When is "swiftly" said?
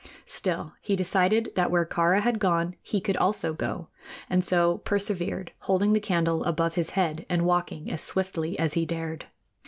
8.01-8.57